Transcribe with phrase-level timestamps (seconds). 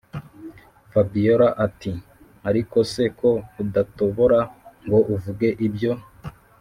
[0.91, 3.29] fabiora ati”ariko se ko
[3.63, 4.39] udatobora
[4.85, 5.91] ngo uvuge ibyo